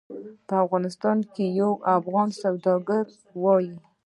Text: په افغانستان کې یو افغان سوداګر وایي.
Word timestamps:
په 0.47 0.53
افغانستان 0.65 1.17
کې 1.33 1.45
یو 1.61 1.71
افغان 1.97 2.29
سوداګر 2.41 3.05
وایي. 3.41 3.73